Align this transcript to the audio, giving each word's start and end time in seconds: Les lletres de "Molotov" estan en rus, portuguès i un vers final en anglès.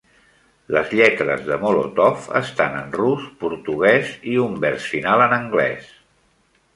Les 0.75 0.93
lletres 0.99 1.41
de 1.49 1.57
"Molotov" 1.65 2.25
estan 2.39 2.77
en 2.79 2.89
rus, 3.01 3.27
portuguès 3.43 4.15
i 4.31 4.33
un 4.45 4.57
vers 4.65 4.89
final 4.95 5.23
en 5.27 5.37
anglès. 5.39 5.93